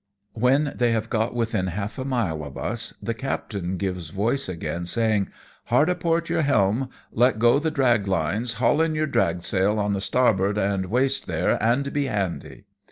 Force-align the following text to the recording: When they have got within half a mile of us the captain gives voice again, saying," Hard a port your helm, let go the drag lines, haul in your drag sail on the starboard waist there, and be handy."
When 0.33 0.73
they 0.75 0.93
have 0.93 1.11
got 1.11 1.35
within 1.35 1.67
half 1.67 1.99
a 1.99 2.03
mile 2.03 2.43
of 2.43 2.57
us 2.57 2.95
the 3.03 3.13
captain 3.13 3.77
gives 3.77 4.09
voice 4.09 4.49
again, 4.49 4.87
saying," 4.87 5.29
Hard 5.65 5.89
a 5.89 5.93
port 5.95 6.27
your 6.27 6.41
helm, 6.41 6.89
let 7.11 7.37
go 7.37 7.59
the 7.59 7.69
drag 7.69 8.07
lines, 8.07 8.53
haul 8.53 8.81
in 8.81 8.95
your 8.95 9.05
drag 9.05 9.43
sail 9.43 9.77
on 9.77 9.93
the 9.93 10.01
starboard 10.01 10.57
waist 10.87 11.27
there, 11.27 11.61
and 11.61 11.93
be 11.93 12.05
handy." 12.05 12.63